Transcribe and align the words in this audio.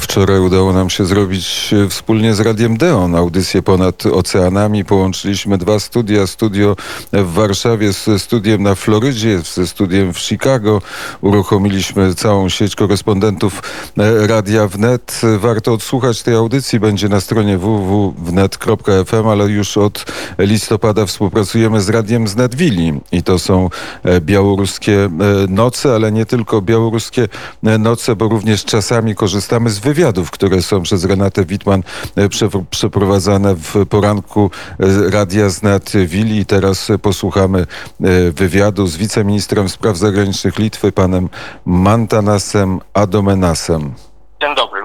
Wczoraj 0.00 0.40
udało 0.40 0.72
nam 0.72 0.90
się 0.90 1.06
zrobić 1.06 1.74
e, 1.84 1.88
wspólnie 1.88 2.34
z 2.34 2.40
Radiem 2.40 2.76
Deon 2.76 3.14
audycję 3.14 3.62
ponad 3.62 4.06
oceanami. 4.06 4.84
Połączyliśmy 4.84 5.58
dwa 5.58 5.80
studia. 5.80 6.26
Studio 6.26 6.76
w 7.12 7.32
Warszawie 7.32 7.92
z 7.92 8.22
studiem 8.22 8.62
na 8.62 8.74
Florydzie, 8.74 9.40
ze 9.40 9.66
studiem 9.66 10.12
w 10.12 10.18
Chicago. 10.18 10.82
Uruchomiliśmy 11.20 12.14
całą 12.14 12.48
sieć 12.48 12.76
korespondentów 12.76 13.62
e, 13.98 14.26
Radia 14.26 14.68
Wnet. 14.68 15.20
Warto 15.38 15.72
odsłuchać 15.72 16.22
tej 16.22 16.34
audycji. 16.34 16.80
Będzie 16.80 17.08
na 17.08 17.20
stronie 17.20 17.58
www.wnet.fm, 17.58 19.28
ale 19.28 19.44
już 19.44 19.76
od 19.76 20.04
listopada 20.38 21.06
współpracujemy 21.06 21.80
z 21.80 21.88
Radiem 21.88 22.28
z 22.28 22.36
Netwili. 22.36 23.00
I 23.12 23.22
to 23.22 23.38
są 23.38 23.70
e, 24.04 24.20
białoruskie 24.20 25.08
noce, 25.48 25.94
ale 25.94 26.12
nie 26.12 26.26
tylko 26.26 26.62
białoruskie 26.62 27.28
noce, 27.62 28.16
bo 28.16 28.28
również 28.28 28.64
czasami 28.64 29.14
korzystamy 29.14 29.70
z 29.70 29.77
wywiadów, 29.80 30.30
które 30.30 30.62
są 30.62 30.82
przez 30.82 31.04
Renatę 31.04 31.44
Witman 31.44 31.82
e, 32.16 32.28
przeprowadzane 32.70 33.54
w 33.54 33.86
poranku 33.86 34.50
e, 34.80 35.10
Radia 35.10 35.48
Znat 35.48 35.92
Wili. 36.06 36.46
Teraz 36.46 36.88
posłuchamy 37.02 37.58
e, 37.60 37.64
wywiadu 38.30 38.86
z 38.86 38.96
wiceministrem 38.96 39.68
spraw 39.68 39.96
zagranicznych 39.96 40.58
Litwy, 40.58 40.92
panem 40.92 41.28
Mantanasem 41.64 42.80
Adomenasem. 42.94 43.94
Dzień 44.42 44.54
dobry, 44.54 44.82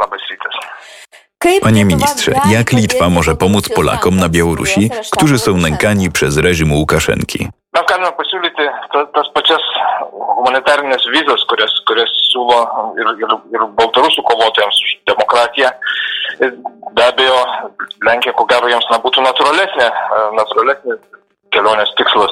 Panie 1.61 1.85
ministrze, 1.85 2.33
jak 2.51 2.71
Litwa 2.71 3.09
może 3.09 3.35
pomóc 3.35 3.69
Polakom 3.69 4.15
na 4.15 4.29
Białorusi, 4.29 4.89
którzy 5.11 5.39
są 5.39 5.57
nękani 5.57 6.11
przez 6.11 6.37
reżim 6.37 6.71
Łukaszenki? 6.71 7.49
Mes 7.73 7.85
galime 7.89 8.11
pasiūlyti 8.17 8.65
tas 9.15 9.29
pačias 9.33 9.63
humanitarinės 10.11 11.07
vizas, 11.13 11.45
kurias, 11.49 11.73
kurias 11.89 12.11
siūlo 12.29 12.59
ir, 13.01 13.09
ir, 13.23 13.33
ir 13.55 13.65
baltarusių 13.79 14.21
kovotojams 14.27 14.77
už 14.85 14.91
demokratiją. 15.09 15.71
Be 16.93 17.07
abejo, 17.07 17.39
Lenkija, 18.05 18.35
ko 18.37 18.45
gero, 18.45 18.69
jiems 18.69 18.87
kelionės 21.53 21.89
tikslas. 21.97 22.31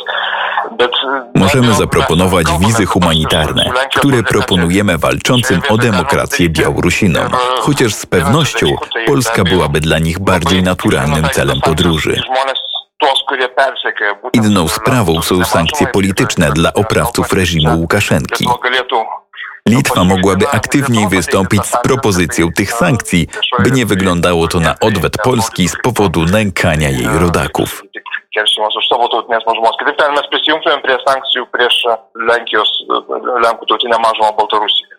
Możemy 1.36 1.74
zaproponować 1.74 2.48
wizy 2.60 2.86
humanitarne, 2.86 3.72
które 3.96 4.24
proponujemy 4.24 4.98
walczącym 4.98 5.62
o 5.70 5.78
demokrację 5.78 6.50
Białorusinom, 6.50 7.30
chociaż 7.60 7.94
z 7.94 8.06
pewnością 8.06 8.68
Polska 9.08 9.44
byłaby 9.44 9.80
dla 9.80 10.00
nich 10.00 10.20
bardziej 10.20 10.64
naturalnym 10.64 11.30
celem 11.30 11.62
podróży. 11.62 12.22
Inną 14.34 14.68
sprawą 14.68 15.22
są 15.22 15.44
sankcje 15.44 15.88
polityczne 15.88 16.52
dla 16.52 16.74
oprawców 16.74 17.34
reżimu 17.34 17.80
Łukaszenki. 17.80 18.46
Litwa 19.70 20.04
mogłaby 20.04 20.50
aktywniej 20.50 21.08
wystąpić 21.08 21.66
z 21.66 21.78
propozycją 21.84 22.48
tych 22.56 22.74
sankcji, 22.74 23.28
by 23.60 23.72
nie 23.72 23.86
wyglądało 23.86 24.48
to 24.48 24.60
na 24.60 24.76
odwet 24.82 25.18
Polski 25.24 25.70
z 25.70 25.76
powodu 25.84 26.26
nękania 26.26 26.90
jej 26.90 27.20
rodaków. 27.20 27.84
keršymas 28.36 28.76
už 28.80 28.86
savo 28.88 29.08
tautinės 29.12 29.44
mažumos. 29.48 29.78
Kitaip 29.80 29.98
tariant, 30.00 30.18
mes 30.20 30.32
prisijungtumėm 30.32 30.82
prie 30.86 30.98
sankcijų 31.04 31.46
prieš 31.52 31.76
Lenkijos, 32.30 32.72
Lenkų 33.46 33.68
tautinę 33.72 34.00
mažumą 34.00 34.32
Baltarusijoje. 34.40 34.91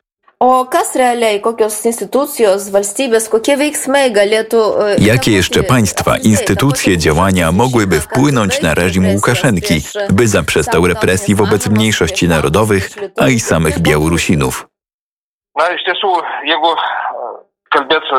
O 0.43 0.67
kas 0.67 0.97
realiai, 0.99 1.37
kokios 1.39 1.77
instytucjos, 1.87 2.65
valstybės, 2.75 3.29
kokie 3.31 3.55
veiksmai 3.61 4.09
galėtų. 4.11 4.61
Jakie 4.99 5.33
jeszcze 5.33 5.63
państwa, 5.63 6.17
instytucje, 6.19 6.99
działania 6.99 7.53
mogłyby 7.53 8.01
wpłynąć 8.01 8.63
na 8.63 8.75
reżim 8.75 9.07
Łukaszenki, 9.15 9.77
by 10.11 10.27
zaprzestał 10.27 10.87
represji 10.87 11.35
wobec 11.35 11.69
mniejszości 11.69 12.29
narodowych, 12.29 12.91
a 13.21 13.29
i 13.29 13.41
samych 13.41 13.79
Białorusinów? 13.79 14.67
Na, 15.59 15.69
iš 15.77 15.85
tiesų, 15.87 16.11
jeigu 16.51 16.73
kalbėti 17.71 18.19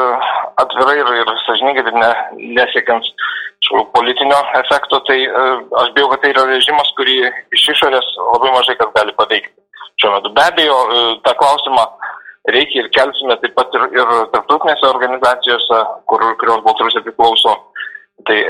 atvirai 0.64 0.96
ir, 1.02 1.12
ir 1.24 1.34
sąžininkai, 1.48 1.84
bet 1.90 1.98
ne, 2.04 2.12
nesiekiant 2.60 3.04
politinio 3.96 4.40
efekto, 4.62 5.02
tai 5.10 5.20
aš 5.82 5.92
bijau, 5.98 6.08
kad 6.14 6.24
tai 6.24 6.32
yra 6.32 6.48
režimas, 6.48 6.95
kurį 6.95 7.20
iš 7.52 7.67
išorės 7.76 8.08
labai 8.32 8.56
mažai 8.56 8.80
kas 8.80 8.95
gali 8.95 9.12
paveikti 9.20 9.60
šiuo 10.00 10.16
metu. 10.16 10.33
Be 10.33 10.48
abejo, 10.48 10.80
tą 11.26 11.36
klausimą 11.42 11.86
reikia 12.52 12.83
ir 12.83 12.89
kelsime 12.95 13.37
taip 13.42 13.55
pat 13.55 13.76
ir, 13.77 13.86
ir 13.95 14.11
tarptautinėse 14.33 14.89
organizacijose, 14.89 15.80
kur, 16.11 16.26
kurios 16.42 16.64
Baltarusija 16.65 17.05
priklauso. 17.05 17.55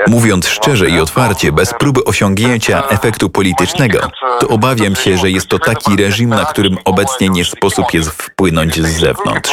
Mówiąc 0.06 0.48
szczerze 0.48 0.90
i 0.90 1.00
otwarcie, 1.00 1.52
bez 1.52 1.74
próby 1.74 2.04
osiągnięcia 2.04 2.88
efektu 2.88 3.30
politycznego, 3.30 3.98
to 4.40 4.48
obawiam 4.48 4.96
się, 4.96 5.16
że 5.16 5.30
jest 5.30 5.46
to 5.46 5.58
taki 5.58 5.96
reżim, 5.96 6.30
na 6.30 6.44
którym 6.44 6.76
obecnie 6.84 7.28
nie 7.28 7.44
sposób 7.44 7.94
jest 7.94 8.10
wpłynąć 8.10 8.80
z 8.80 9.00
zewnątrz. 9.00 9.50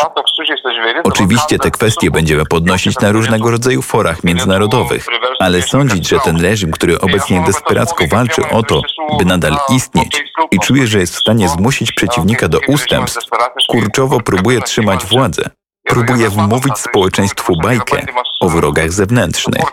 Oczywiście 1.03 1.59
te 1.59 1.71
kwestie 1.71 2.11
będziemy 2.11 2.45
podnosić 2.45 2.99
na 2.99 3.11
różnego 3.11 3.51
rodzaju 3.51 3.81
forach 3.81 4.23
międzynarodowych, 4.23 5.05
ale 5.39 5.61
sądzić, 5.61 6.07
że 6.07 6.19
ten 6.19 6.41
reżim, 6.41 6.71
który 6.71 6.99
obecnie 6.99 7.43
desperacko 7.45 8.07
walczy 8.07 8.41
o 8.49 8.63
to, 8.63 8.81
by 9.19 9.25
nadal 9.25 9.57
istnieć 9.75 10.23
i 10.51 10.59
czuje, 10.59 10.87
że 10.87 10.99
jest 10.99 11.15
w 11.15 11.19
stanie 11.19 11.49
zmusić 11.49 11.91
przeciwnika 11.91 12.47
do 12.47 12.59
ustępstw, 12.67 13.29
kurczowo 13.69 14.19
próbuje 14.19 14.61
trzymać 14.61 15.05
władzę. 15.05 15.49
Próbuje 15.83 16.29
wmówić 16.29 16.77
społeczeństwu 16.77 17.53
bajkę 17.63 18.05
o 18.41 18.49
wrogach 18.49 18.91
zewnętrznych. 18.91 19.63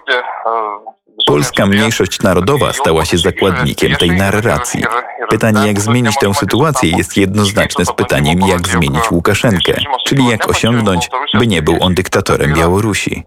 Polska 1.27 1.67
mniejszość 1.67 2.23
narodowa 2.23 2.73
stała 2.73 3.05
się 3.05 3.19
zakładnikiem 3.19 3.97
tej 3.97 4.11
narracji. 4.11 4.85
Pytanie, 5.31 5.67
jak 5.67 5.81
zmienić 5.81 6.19
tę 6.19 6.35
sytuację, 6.35 6.91
jest 6.97 7.17
jednoznaczne 7.17 7.85
z 7.85 7.93
pytaniem, 7.93 8.41
jak 8.41 8.69
zmienić 8.69 9.11
Łukaszenkę, 9.11 9.73
czyli 10.07 10.29
jak 10.29 10.49
osiągnąć, 10.49 11.09
by 11.35 11.47
nie 11.47 11.63
był 11.63 11.77
on 11.81 11.95
dyktatorem 11.95 12.55
Białorusi. 12.55 13.25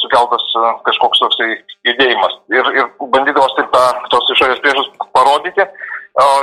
Sukeltas 0.00 0.40
kažkoks 0.88 1.20
toksai 1.20 1.58
judėjimas. 1.84 2.32
Ir, 2.48 2.64
ir 2.80 2.86
bandydamas 3.12 3.52
taip 3.58 3.74
tos 4.08 4.30
išorės 4.32 4.62
priešus 4.64 4.88
parodyti, 5.12 5.66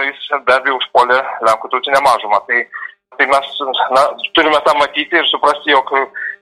jis 0.05 0.29
be 0.45 0.55
abejo 0.55 0.79
užpuolė 0.79 1.19
Lenkų 1.47 1.71
tautinę 1.71 2.01
mažumą. 2.03 2.41
Tai, 2.47 2.63
tai 3.17 3.27
mes 3.31 3.53
na, 3.95 4.03
turime 4.35 4.59
tą 4.65 4.75
matyti 4.79 5.15
ir 5.15 5.27
suprasti, 5.31 5.71
jog 5.71 5.93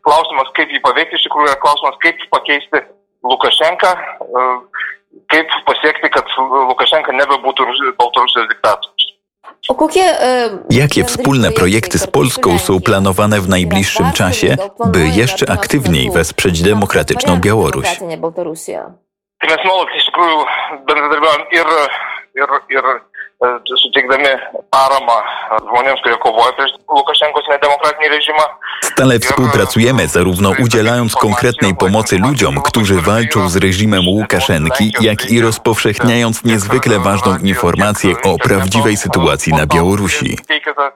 klausimas, 0.06 0.50
kaip 0.58 0.72
jį 0.74 0.82
paveikti, 0.86 1.20
iš 1.20 1.28
tikrųjų 1.28 1.52
yra 1.52 1.60
klausimas, 1.62 2.00
kaip 2.04 2.24
pakeisti 2.34 2.84
Lukašenką, 3.24 3.94
kaip 5.34 5.56
pasiekti, 5.68 6.10
kad 6.14 6.36
Lukašenka 6.40 7.14
nebebūtų 7.14 7.70
Baltarusijos 8.00 8.50
diktatorius. 8.54 9.10
Jakie 10.70 11.04
wspólne 11.04 11.52
projekty 11.52 12.00
z 12.00 12.08
Polską 12.08 12.60
są 12.60 12.82
planowane 12.82 13.42
w 13.42 13.50
najbliższym 13.50 14.12
czasie, 14.12 14.56
by 14.86 15.08
jeszcze 15.08 15.52
aktywniej 15.52 16.12
wesprzeć 16.12 16.62
demokratyczną 16.62 17.40
Białoruś? 17.42 18.00
Tai 19.40 19.48
mes 19.50 19.62
nuolat 19.66 19.92
iš 19.96 20.04
tikrųjų 20.10 20.40
bendradarbiaujam 20.88 21.44
ir, 21.56 21.68
ir, 22.40 22.50
ir 22.70 22.84
suteikdami 23.84 24.32
paramą 24.74 25.16
žmonėms, 25.68 26.02
kurie 26.04 26.18
kovoja 26.24 26.52
prieš 26.58 26.72
Lukašenkos 26.90 27.48
nedemokratinį 27.54 28.10
režimą. 28.16 28.46
Stale 28.84 29.20
współpracujemy, 29.20 30.08
zarówno 30.08 30.52
udzielając 30.60 31.16
konkretnej 31.16 31.76
pomocy 31.76 32.18
ludziom, 32.18 32.62
którzy 32.62 33.02
walczą 33.02 33.50
z 33.50 33.56
reżimem 33.56 34.08
Łukaszenki, 34.08 34.94
jak 35.02 35.32
i 35.32 35.42
rozpowszechniając 35.42 36.44
niezwykle 36.44 37.00
ważną 37.00 37.38
informację 37.38 38.16
o 38.24 38.38
prawdziwej 38.38 38.98
sytuacji 38.98 39.54
na 39.54 39.66
Białorusi. 39.66 40.38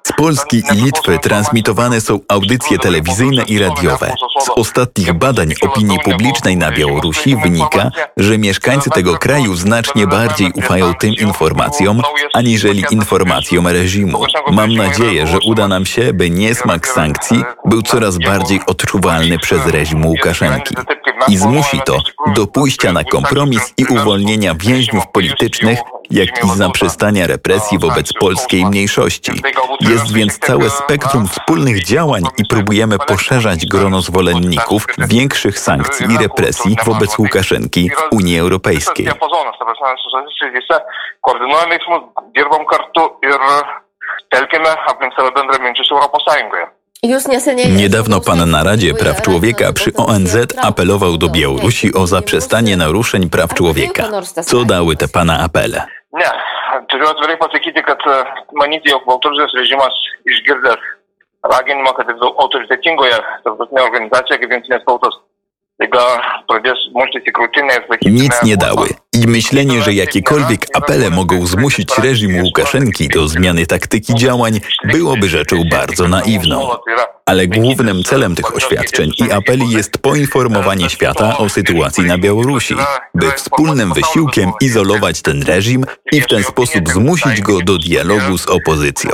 Z 0.04 0.12
Polski 0.12 0.64
i 0.74 0.75
Litwy 0.75 1.20
transmitowane 1.20 2.02
są 2.02 2.20
audycje 2.28 2.80
telewizyjne 2.80 3.44
i 3.48 3.60
radiowe. 3.60 4.14
Z 4.42 4.50
ostatnich 4.50 5.14
badań 5.14 5.54
opinii 5.62 6.00
publicznej 6.00 6.58
na 6.58 6.72
Białorusi 6.72 7.36
wynika, 7.36 7.90
że 8.18 8.38
mieszkańcy 8.38 8.90
tego 8.90 9.18
kraju 9.18 9.56
znacznie 9.56 10.08
bardziej 10.08 10.52
ufają 10.56 10.94
tym 10.94 11.10
informacjom, 11.10 11.33
aniżeli 12.34 12.84
informacjom 12.92 13.68
reżimu. 13.68 14.26
Mam 14.52 14.74
nadzieję, 14.74 15.28
że 15.28 15.38
uda 15.46 15.68
nam 15.68 15.86
się, 15.86 16.13
by 16.13 16.30
niesmak 16.30 16.88
sankcji 16.88 17.44
był 17.66 17.81
coraz 17.81 18.18
bardziej 18.18 18.60
odczuwalny 18.66 19.40
przez 19.40 19.68
reżim 19.68 20.06
Łukaszenki 20.06 20.75
i 21.28 21.38
zmusi 21.38 21.81
to 21.86 21.98
do 22.36 22.48
pójścia 22.48 22.94
na 22.94 23.04
kompromis 23.04 23.74
i 23.78 23.86
uwolnienia 23.86 24.56
więźniów 24.56 25.04
politycznych, 25.13 25.80
jak 26.13 26.44
i 26.44 26.50
zaprzestania 26.50 27.27
represji 27.27 27.80
wobec 27.80 28.13
polskiej 28.13 28.65
mniejszości. 28.65 29.31
Jest 29.80 30.13
więc 30.13 30.39
całe 30.39 30.69
spektrum 30.69 31.27
wspólnych 31.27 31.83
działań 31.83 32.24
i 32.38 32.45
próbujemy 32.45 32.98
poszerzać 32.98 33.65
grono 33.65 34.01
zwolenników 34.01 34.86
większych 34.98 35.60
sankcji 35.60 36.06
i 36.13 36.18
represji 36.18 36.75
wobec 36.86 37.19
Łukaszenki 37.19 37.89
w 37.89 38.15
Unii 38.15 38.39
Europejskiej. 38.39 39.07
Koordinuojame 41.21 41.69
veiksmus, 41.69 42.01
dirbam 42.36 42.66
kartu 42.66 43.01
ir 43.24 43.39
telkime 44.30 44.69
aplink 44.88 45.13
save 45.16 45.31
bendraminčius 45.31 45.92
Europos 45.92 46.24
Sąjungoje. 46.27 46.68
Niedawno 47.75 48.21
pan 48.21 48.51
na 48.51 48.63
Radzie 48.63 48.94
Praw 48.94 49.21
Człowieka 49.21 49.74
przy 49.74 49.94
ONZ 49.94 50.38
apelował 50.62 51.18
do 51.18 51.30
Białorusi 51.30 51.94
o 51.94 52.07
zaprzestanie 52.07 52.77
naruszeń 52.77 53.30
praw 53.30 53.54
człowieka. 53.54 54.04
Co 54.45 54.66
dały 54.66 54.95
te 54.95 55.07
pana 55.07 55.39
apele? 55.39 55.88
Ne, 56.13 56.30
turiu 56.92 57.07
atvirai 57.10 57.38
pasakyti, 57.42 57.81
kad 57.86 58.01
e, 58.06 58.18
manyti, 58.60 58.92
jog 58.94 59.06
Baltarusijos 59.10 59.56
režimas 59.57 59.95
išgirdęs 60.30 60.83
raginimą, 61.54 61.94
kad 61.98 62.12
autoritetingoje 62.21 63.18
tarptautinėje 63.45 63.88
organizacijoje 63.88 64.42
kaip 64.44 64.54
Jungtinės 64.56 64.86
tautos 64.88 65.18
staiga 65.75 66.04
pradės 66.51 66.86
muštis 66.94 67.25
į 67.27 67.33
krūtinę 67.39 67.80
ir 67.80 67.88
sakyti... 67.89 68.13
Nic 68.13 68.38
nie 68.45 68.60
dały. 68.62 68.94
I 69.13 69.27
myślenie, 69.27 69.81
że 69.81 69.94
jakiekolwiek 69.94 70.65
apele 70.74 71.10
mogą 71.10 71.45
zmusić 71.45 71.98
reżim 71.98 72.44
Łukaszenki 72.44 73.10
do 73.10 73.27
zmiany 73.27 73.65
taktyki 73.65 74.15
działań, 74.15 74.60
byłoby 74.83 75.30
rzeczą 75.30 75.56
bardzo 75.71 76.07
naiwną. 76.07 76.69
Ale 77.25 77.48
głównym 77.48 78.04
celem 78.04 78.36
tych 78.36 78.56
oświadczeń 78.56 79.12
i 79.18 79.31
apeli 79.31 79.69
jest 79.69 79.98
poinformowanie 80.01 80.89
świata 80.89 81.38
o 81.38 81.50
sytuacji 81.50 82.04
na 82.04 82.18
Białorusi, 82.18 82.75
by 83.13 83.31
wspólnym 83.31 83.94
wysiłkiem 83.94 84.51
izolować 84.62 85.21
ten 85.21 85.44
reżim 85.44 85.86
i 86.12 86.21
w 86.21 86.27
ten 86.27 86.44
sposób 86.44 86.89
zmusić 86.89 87.42
go 87.42 87.62
do 87.62 87.77
dialogu 87.77 88.38
z 88.38 88.48
opozycją. 88.48 89.12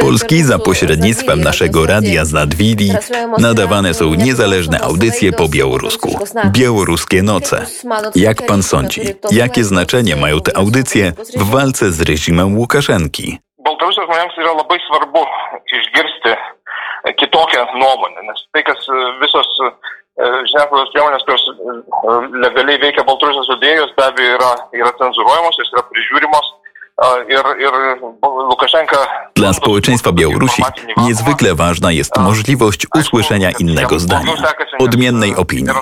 Polski 0.00 0.42
za 0.42 0.58
pośrednictwem 0.58 1.40
naszego 1.40 1.86
radia 1.86 2.24
z 2.24 2.32
Nadwili 2.32 2.92
nadawane 3.38 3.94
są 3.94 4.14
niezależne 4.14 4.80
audycje 4.80 5.32
po 5.32 5.48
białorusku. 5.48 6.08
Białoruskie 6.46 7.22
noce. 7.22 7.66
Jak 8.14 8.46
pan 8.46 8.62
sądzi, 8.62 9.00
jakie 9.30 9.64
znaczenie 9.64 10.16
mają 10.16 10.40
te 10.40 10.56
audycje 10.56 11.12
w 11.36 11.50
walce 11.50 11.92
z 11.92 12.00
reżimem 12.00 12.58
Łukaszenki? 12.58 13.38
Baltarusijos 13.66 14.06
žmonėms 14.06 14.36
yra 14.38 14.52
labai 14.54 14.76
svarbu 14.86 15.22
išgirsti 15.78 16.32
e, 16.34 17.14
kitokią 17.18 17.64
nuomonę, 17.80 18.22
nes 18.28 18.44
tai, 18.52 18.62
kas 18.68 18.78
e, 18.88 18.98
visos 19.22 19.48
e, 19.64 19.70
žiniasklaidos 20.50 20.92
priemonės, 20.94 21.24
kurios 21.26 21.44
e, 21.50 21.54
legaliai 22.44 22.78
veikia 22.84 23.02
Baltarusijos 23.08 23.50
vidėjus, 23.56 23.90
be 23.98 24.04
abejo 24.06 24.36
yra, 24.38 24.52
yra 24.82 24.92
cenzuruojamos, 25.00 25.58
jos 25.58 25.72
yra 25.74 25.82
prižiūrimos 25.90 26.52
e, 26.52 26.65
ir, 27.28 27.44
ir. 27.60 27.72
Dla 29.34 29.52
społeczeństwa 29.52 30.12
Białorusi 30.12 30.62
niezwykle 30.96 31.54
ważna 31.54 31.92
jest 31.92 32.16
możliwość 32.18 32.86
usłyszenia 32.94 33.50
innego 33.58 33.98
zdania, 33.98 34.32
odmiennej 34.78 35.36
opinii. 35.36 35.74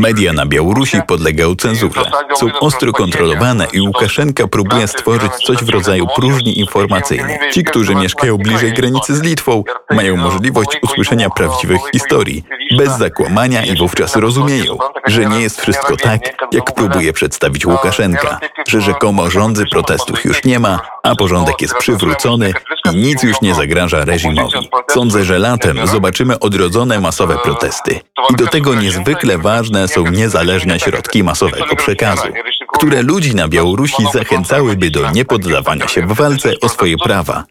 Media 0.00 0.32
na 0.32 0.46
Białorusi 0.46 1.02
podlegają 1.06 1.54
cenzurze, 1.54 2.10
są 2.34 2.46
ostro 2.60 2.92
kontrolowane 2.92 3.66
i 3.72 3.80
Łukaszenka 3.80 4.48
próbuje 4.48 4.88
stworzyć 4.88 5.32
coś 5.32 5.56
w 5.56 5.68
rodzaju 5.68 6.06
próżni 6.16 6.58
informacyjnej. 6.58 7.38
Ci, 7.52 7.64
którzy 7.64 7.94
mieszkają 7.94 8.38
bliżej 8.38 8.72
granicy 8.72 9.16
z 9.16 9.22
Litwą, 9.22 9.64
mają 9.90 10.16
możliwość 10.16 10.70
usłyszenia 10.82 11.30
prawdziwych 11.30 11.80
historii, 11.92 12.44
bez 12.78 12.98
zakłamania 12.98 13.64
i 13.64 13.76
wówczas 13.76 14.16
rozumieją, 14.16 14.78
że 15.06 15.26
nie 15.26 15.40
jest 15.40 15.60
wszystko 15.60 15.96
tak, 15.96 16.20
jak 16.52 16.74
próbuje 16.74 17.12
przedstawić 17.12 17.66
Łukaszenka, 17.66 18.40
że 18.68 18.80
rzekomo 18.80 19.30
rządzy 19.30 19.64
protestów 19.70 20.24
już 20.24 20.44
nie 20.44 20.58
ma, 20.58 20.80
a 21.02 21.14
porządek 21.14 21.62
jest 21.62 21.74
przywrócony 21.74 22.52
i 22.92 22.96
nic 22.96 23.22
już 23.22 23.40
nie 23.40 23.54
zagraża 23.54 24.04
reżimowi. 24.04 24.68
Sądzę, 24.90 25.24
że 25.24 25.38
latem 25.38 25.86
zobaczymy 25.86 26.38
odrodzone 26.38 27.00
masowe 27.00 27.38
protesty. 27.38 28.00
I 28.30 28.36
do 28.36 28.46
tego 28.46 28.74
niezwykle 28.74 29.38
ważne 29.38 29.85
są 29.88 30.04
niezależne 30.04 30.80
środki 30.80 31.24
masowego 31.24 31.76
przekazu, 31.76 32.28
które 32.72 33.02
ludzi 33.02 33.34
na 33.34 33.48
Białorusi 33.48 34.02
zachęcałyby 34.12 34.90
do 34.90 35.10
niepoddawania 35.10 35.88
się 35.88 36.02
w 36.02 36.12
walce 36.12 36.52
o 36.62 36.68
swoje 36.68 36.96
prawa. 36.96 37.44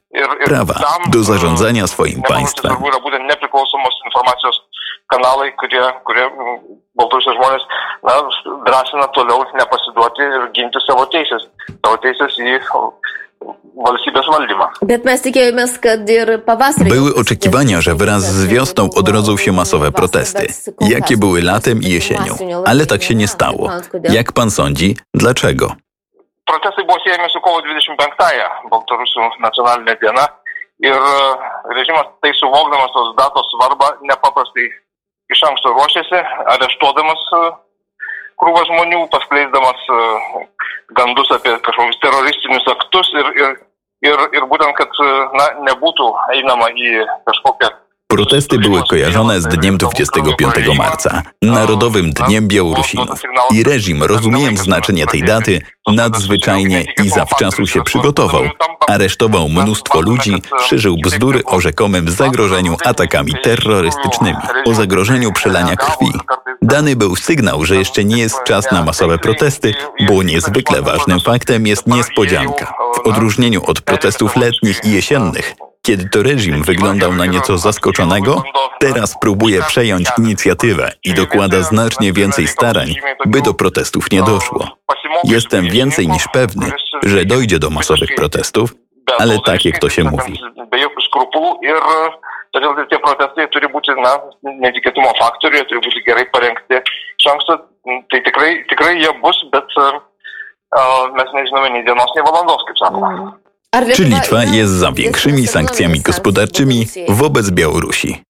Prawa 0.46 0.74
do 1.08 1.24
zarządzania 1.24 1.88
swoim 1.88 2.22
państwem. 2.22 2.76
Kanalai, 5.08 5.54
kurie, 5.54 5.82
kurie 6.04 6.26
žmonės 7.36 7.64
na, 8.04 8.14
drąsina 8.66 9.08
toliau 9.08 9.46
nepasiduoti 9.54 10.22
ir 10.22 10.52
ginti 10.54 10.80
savo 10.88 11.06
teisės, 11.06 11.46
savo 11.86 11.98
teisės 11.98 12.38
į 12.42 12.58
valstybės 13.42 13.46
valdymą. 13.46 13.46
Bet 13.46 13.54
mes 13.78 13.84
tikėjomės, 13.84 13.84
kad 13.84 13.84
ir 13.86 13.94
pavasarį. 13.94 14.25
Były 16.90 17.16
oczekiwania, 17.16 17.82
że 17.82 17.96
wraz 17.96 18.24
z 18.24 18.48
wiosną 18.48 18.90
odrodzą 18.96 19.38
się 19.38 19.52
masowe 19.52 19.92
protesty, 19.92 20.48
jakie 20.82 21.18
były 21.18 21.42
latem 21.42 21.82
i 21.82 21.90
jesienią, 21.90 22.38
ale 22.66 22.86
tak 22.86 23.04
się 23.04 23.16
nie 23.16 23.28
stało. 23.28 23.70
Jak 24.04 24.32
pan 24.32 24.52
sądzi, 24.52 24.96
dlaczego? 25.14 25.76
Protestai 26.46 26.86
buvo 26.86 27.00
siejami 27.00 27.30
su 27.30 27.42
kovo 27.42 27.60
25-ąją 27.60 28.70
Baltarusių 28.70 29.22
nacionalinė 29.42 29.96
diena 30.02 30.26
ir 30.80 30.94
e, 30.94 31.16
režimas 31.76 32.06
tai 32.22 32.34
suvokdamas 32.38 32.92
tos 32.94 33.16
datos 33.18 33.48
svarbą 33.54 33.88
nepaprastai 34.02 34.68
iš 35.34 35.42
anksto 35.50 35.74
ruošėsi, 35.74 36.20
areštuodamas 36.54 37.24
e, 37.38 37.42
krūvą 38.42 38.62
žmonių, 38.70 39.00
paskleisdamas 39.14 39.88
e, 39.90 40.00
gandus 41.00 41.32
apie 41.32 41.56
kažkokius 41.66 42.02
teroristinius 42.04 42.68
aktus 42.76 43.10
ir, 43.18 43.32
ir, 43.42 43.58
ir, 44.02 44.18
ir 44.34 44.46
būtent, 44.52 44.76
kad 44.78 44.90
e, 45.04 45.10
na, 45.40 45.48
nebūtų 45.72 46.12
einama 46.36 46.72
į 46.76 47.06
kažkokią 47.28 47.74
Protesty 48.08 48.60
były 48.60 48.84
kojarzone 48.90 49.42
z 49.42 49.48
dniem 49.48 49.78
25 49.78 50.56
marca, 50.78 51.22
Narodowym 51.42 52.12
Dniem 52.12 52.48
Białorusinów. 52.48 53.22
I 53.52 53.64
reżim, 53.64 54.04
rozumiejąc 54.04 54.60
znaczenie 54.60 55.08
tej 55.08 55.24
daty, 55.24 55.62
nadzwyczajnie 55.88 56.86
i 57.04 57.10
zawczasu 57.10 57.68
się 57.68 57.84
przygotował. 57.84 58.44
Aresztował 58.88 59.50
mnóstwo 59.50 60.02
ludzi, 60.02 60.42
szerzył 60.66 60.96
bzdury 61.04 61.44
o 61.46 61.60
rzekomym 61.60 62.10
zagrożeniu 62.10 62.78
atakami 62.86 63.34
terrorystycznymi, 63.44 64.38
o 64.66 64.74
zagrożeniu 64.74 65.32
przelania 65.32 65.76
krwi. 65.76 66.12
Dany 66.66 66.96
był 66.96 67.16
sygnał, 67.16 67.66
że 67.66 67.76
jeszcze 67.76 68.04
nie 68.04 68.18
jest 68.18 68.44
czas 68.44 68.72
na 68.72 68.84
masowe 68.84 69.18
protesty, 69.18 69.74
bo 70.08 70.24
niezwykle 70.24 70.82
ważnym 70.82 71.20
faktem 71.20 71.68
jest 71.68 71.88
niespodzianka. 71.88 72.74
W 72.96 73.08
odróżnieniu 73.08 73.62
od 73.66 73.82
protestów 73.82 74.36
letnich 74.36 74.82
i 74.84 74.92
jesiennych, 74.92 75.54
kiedy 75.82 76.10
to 76.10 76.24
reżim 76.24 76.64
wyglądał 76.64 77.14
na 77.14 77.26
nieco 77.26 77.58
zaskoczonego, 77.58 78.44
teraz 78.80 79.16
próbuje 79.22 79.62
przejąć 79.62 80.08
inicjatywę 80.18 80.92
i 81.04 81.14
dokłada 81.14 81.62
znacznie 81.62 82.14
więcej 82.14 82.48
starań, 82.48 82.96
by 83.26 83.42
do 83.42 83.54
protestów 83.54 84.12
nie 84.12 84.24
doszło. 84.24 84.78
Jestem 85.24 85.70
więcej 85.70 86.08
niż 86.08 86.28
pewny, 86.34 86.72
że 87.04 87.26
dojdzie 87.26 87.60
do 87.60 87.70
masowych 87.70 88.16
protestów, 88.16 88.76
ale 89.18 89.40
tak 89.46 89.66
jak 89.66 89.80
to 89.80 89.90
się 89.90 90.04
mówi. 90.04 90.40
Todėl 92.56 92.86
tie 92.88 93.00
protestai 93.04 93.50
turi 93.52 93.68
būti, 93.68 93.96
na, 94.00 94.16
netikėtumo 94.64 95.12
faktoriai, 95.20 95.68
turi 95.68 95.82
būti 95.84 96.04
gerai 96.08 96.24
parengti 96.32 96.80
iš 96.80 97.32
anksto. 97.34 97.58
Tai 98.12 98.20
tikrai, 98.28 98.52
tikrai 98.72 98.94
jie 98.98 99.12
bus, 99.22 99.42
bet 99.52 99.76
uh, 99.82 99.98
mes 101.18 101.34
nežinome 101.36 101.74
nei 101.74 101.84
dienos, 101.86 102.16
nei 102.16 102.24
valandos, 102.26 102.64
kaip 102.70 102.80
sakoma. 102.80 103.36
Czy 103.96 104.04
Litwa 104.04 104.44
jest 104.44 104.74
za 104.74 104.92
większymi 104.92 105.48
sankcjami 105.48 106.02
gospodarczymi 106.02 106.88
wobec 107.10 107.50
Białorusi? 107.52 108.22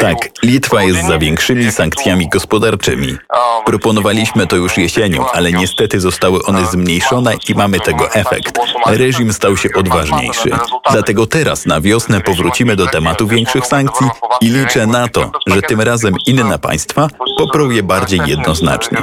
Tak, 0.00 0.16
Litwa 0.42 0.82
jest 0.82 1.06
za 1.06 1.18
większymi 1.18 1.72
sankcjami 1.72 2.28
gospodarczymi. 2.28 3.16
Proponowaliśmy 3.64 4.46
to 4.46 4.56
już 4.56 4.78
jesienią, 4.78 5.26
ale 5.32 5.52
niestety 5.52 6.00
zostały 6.00 6.38
one 6.46 6.64
zmniejszone 6.64 7.34
i 7.48 7.54
mamy 7.54 7.80
tego 7.80 8.10
efekt. 8.12 8.58
Reżim 8.86 9.32
stał 9.32 9.56
się 9.56 9.68
odważniejszy. 9.76 10.50
Dlatego 10.90 11.26
teraz 11.26 11.66
na 11.66 11.80
wiosnę 11.80 12.20
powrócimy 12.20 12.76
do 12.76 12.86
tematu 12.86 13.26
większych 13.26 13.66
sankcji 13.66 14.06
i 14.40 14.46
liczę 14.50 14.86
na 14.86 15.08
to, 15.08 15.30
że 15.46 15.62
tym 15.62 15.80
razem 15.80 16.14
inne 16.26 16.58
państwa 16.58 17.08
poprą 17.38 17.70
je 17.70 17.82
bardziej 17.82 18.20
jednoznacznie. 18.26 18.98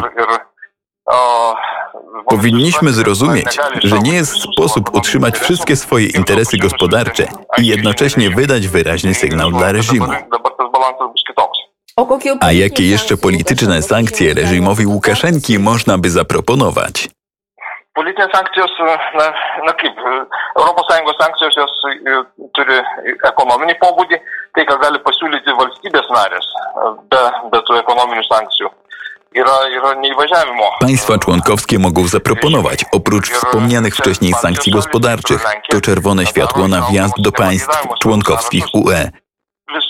Powinniśmy 2.29 2.91
zrozumieć, 2.91 3.60
że 3.83 4.00
nie 4.00 4.13
jest 4.13 4.41
sposób 4.41 4.95
utrzymać 4.95 5.39
wszystkie 5.39 5.75
swoje 5.75 6.07
interesy 6.07 6.57
gospodarcze 6.57 7.27
i 7.57 7.67
jednocześnie 7.67 8.29
wydać 8.29 8.67
wyraźny 8.67 9.13
sygnał 9.13 9.51
dla 9.51 9.71
reżimu. 9.71 10.07
A 12.41 12.51
jakie 12.51 12.89
jeszcze 12.89 13.17
polityczne 13.17 13.81
sankcje 13.81 14.33
reżimowi 14.33 14.86
Łukaszenki 14.86 15.60
można 15.60 15.98
by 15.98 16.10
zaproponować? 16.10 17.10
Politinės 17.91 18.31
sankcijos, 18.31 18.71
na, 19.19 19.25
na 19.65 19.74
kaip, 19.74 19.98
ES 20.60 21.17
sankcijos 21.19 21.57
jos 21.57 21.74
turi 22.55 22.77
ekonominį 23.27 23.75
pobūdį, 23.81 24.19
tai 24.55 24.63
ką 24.69 24.77
gali 24.79 25.01
pasiūlyti 25.03 25.55
valstybės 25.57 26.07
narės 26.15 26.48
be, 27.12 27.24
be 27.51 27.60
tų 27.67 27.81
ekonominių 27.81 28.24
sankcijų. 28.29 28.71
Yra, 29.36 29.68
yra 29.78 29.94
neįvažiavimo. 29.96 30.64
Państwa 30.80 31.18
członkowskie 31.18 31.80
mogą 31.80 32.08
zaproponować, 32.08 32.86
oprócz 32.92 33.32
wspomnianych 33.32 33.96
wcześniej 33.96 34.34
sankcji 34.34 34.72
gospodarczych, 34.72 35.46
to 35.70 35.82
czerwone 35.82 36.26
światło 36.26 36.68
na 36.68 36.82
wjazd 36.82 37.14
do 37.18 37.32
państw 37.32 37.88
członkowskich 38.02 38.66
UE. 38.74 39.21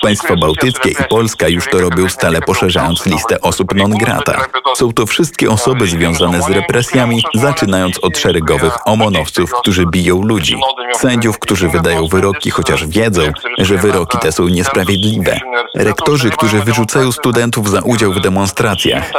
Państwa 0.02 0.36
bałtyckie 0.36 0.90
i 0.90 0.96
Polska 1.10 1.48
już 1.48 1.68
to 1.68 1.82
robią 1.82 2.10
stale 2.10 2.42
poszerzając 2.42 3.06
listę 3.06 3.42
osób 3.42 3.76
non 3.76 3.92
grata. 3.92 4.46
Są 4.76 4.94
to 4.94 5.06
wszystkie 5.06 5.50
osoby 5.50 5.88
związane 5.88 6.42
z 6.42 6.50
represjami, 6.50 7.24
zaczynając 7.34 8.00
od 8.00 8.18
szeregowych 8.18 8.88
omonowców, 8.88 9.54
którzy 9.54 9.86
biją 9.86 10.22
ludzi, 10.22 10.60
sędziów, 10.94 11.40
którzy 11.40 11.70
wydają 11.70 12.08
wyroki, 12.08 12.50
chociaż 12.50 12.88
wiedzą, 12.88 13.22
że 13.58 13.78
wyroki 13.78 14.18
te 14.18 14.32
są 14.32 14.48
niesprawiedliwe, 14.48 15.40
rektorzy, 15.76 16.30
którzy 16.30 16.60
wyrzucają 16.60 17.12
studentów 17.12 17.70
za 17.70 17.82
udział 17.82 18.12
w 18.14 18.20
demonstracjach. 18.20 19.12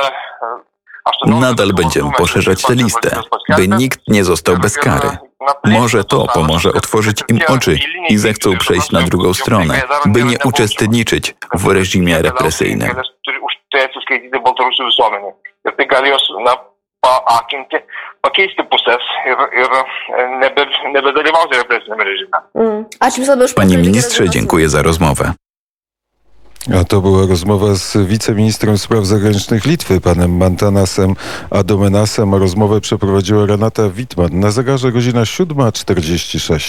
Nadal 1.27 1.73
będziemy 1.73 2.11
poszerzać 2.17 2.63
tę 2.63 2.75
listę, 2.75 3.21
by 3.57 3.69
nikt 3.69 4.01
nie 4.09 4.25
został 4.25 4.59
bez 4.59 4.79
kary. 4.79 5.17
Może 5.65 6.05
to 6.05 6.27
pomoże 6.35 6.73
otworzyć 6.73 7.23
im 7.29 7.39
oczy 7.49 7.79
i 8.09 8.19
zechcą 8.19 8.57
przejść 8.59 8.91
na 8.91 9.03
drugą 9.03 9.35
stronę, 9.35 9.83
by 10.07 10.25
nie 10.25 10.37
uczestniczyć 10.45 11.35
w 11.55 11.67
reżimie 11.67 12.23
represyjnym. 12.23 12.91
Ir 15.65 15.73
tai 15.77 15.87
gali 15.87 16.09
juos 16.11 16.25
na, 16.45 16.57
paakinti, 17.03 17.79
pakeisti 18.23 18.65
pusės 18.71 19.07
ir, 19.27 19.43
ir 19.63 19.77
nebe, 20.43 20.67
nebedalyvauti 20.95 21.59
represinėme 21.59 22.07
režime. 22.07 22.43
Mm. 22.55 22.85
Ačiū 23.01 23.55
Panie 23.55 23.79
ministrze, 23.79 24.29
dziękuję 24.29 24.69
za 24.69 24.83
rozmowę. 24.83 25.33
A 26.71 26.85
to 26.85 27.01
była 27.01 27.27
rozmowa 27.27 27.75
z 27.75 27.97
wiceministrem 28.07 28.79
spraw 28.79 29.07
zagranicznych 29.07 29.67
Litwy, 29.67 30.01
panem 30.01 30.37
Mantanasem 30.37 31.15
Adomenasem. 31.51 32.35
Rozmowę 32.35 32.81
przeprowadziła 32.81 33.47
Renata 33.47 33.89
Wittmann. 33.89 34.41
Na 34.41 34.51
zegarze 34.51 34.93
godzina 34.93 35.23
7.46. 35.23 36.63